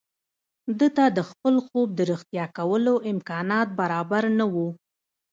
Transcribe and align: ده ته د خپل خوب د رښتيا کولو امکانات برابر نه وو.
ده 0.79 0.87
ته 0.95 1.05
د 1.17 1.19
خپل 1.29 1.55
خوب 1.65 1.87
د 1.95 1.99
رښتيا 2.11 2.45
کولو 2.57 2.93
امکانات 3.11 3.67
برابر 3.79 4.23
نه 4.39 4.45
وو. 4.53 4.67